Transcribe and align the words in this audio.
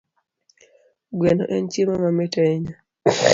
Gweno 1.17 1.43
en 1.55 1.65
chiemo 1.71 1.95
mamit 2.03 2.33
ahinya 2.41 2.75